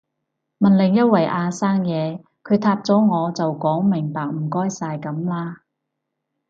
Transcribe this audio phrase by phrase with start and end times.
[0.57, 5.61] 問另一位阿生嘢，佢答咗我就講明白唔該晒噉啦